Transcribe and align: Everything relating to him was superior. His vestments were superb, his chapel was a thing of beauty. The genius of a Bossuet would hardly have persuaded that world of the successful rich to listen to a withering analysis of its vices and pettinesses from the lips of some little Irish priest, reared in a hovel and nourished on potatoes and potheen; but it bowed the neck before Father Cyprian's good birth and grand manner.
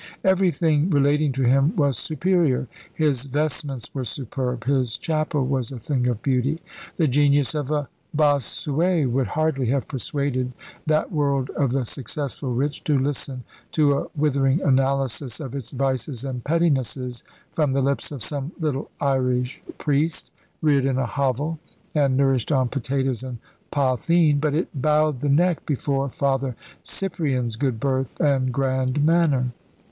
Everything 0.23 0.89
relating 0.89 1.31
to 1.33 1.43
him 1.43 1.75
was 1.75 1.95
superior. 1.95 2.67
His 2.91 3.27
vestments 3.27 3.93
were 3.93 4.03
superb, 4.03 4.63
his 4.65 4.97
chapel 4.97 5.45
was 5.45 5.71
a 5.71 5.77
thing 5.77 6.07
of 6.07 6.23
beauty. 6.23 6.59
The 6.95 7.07
genius 7.07 7.53
of 7.53 7.69
a 7.69 7.87
Bossuet 8.11 9.05
would 9.11 9.27
hardly 9.27 9.67
have 9.67 9.87
persuaded 9.87 10.53
that 10.87 11.11
world 11.11 11.51
of 11.51 11.71
the 11.71 11.85
successful 11.85 12.51
rich 12.51 12.83
to 12.85 12.97
listen 12.97 13.43
to 13.73 13.95
a 13.95 14.07
withering 14.15 14.59
analysis 14.63 15.39
of 15.39 15.53
its 15.53 15.69
vices 15.69 16.25
and 16.25 16.43
pettinesses 16.43 17.21
from 17.51 17.73
the 17.73 17.81
lips 17.83 18.11
of 18.11 18.23
some 18.23 18.53
little 18.59 18.89
Irish 18.99 19.61
priest, 19.77 20.31
reared 20.63 20.85
in 20.85 20.97
a 20.97 21.05
hovel 21.05 21.59
and 21.93 22.17
nourished 22.17 22.51
on 22.51 22.69
potatoes 22.69 23.21
and 23.21 23.37
potheen; 23.71 24.39
but 24.39 24.55
it 24.55 24.69
bowed 24.81 25.19
the 25.19 25.29
neck 25.29 25.63
before 25.67 26.09
Father 26.09 26.55
Cyprian's 26.81 27.55
good 27.55 27.79
birth 27.79 28.19
and 28.19 28.51
grand 28.51 29.05
manner. 29.05 29.51